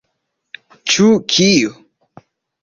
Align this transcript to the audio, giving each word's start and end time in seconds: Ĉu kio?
Ĉu 0.93 1.09
kio? 1.35 1.77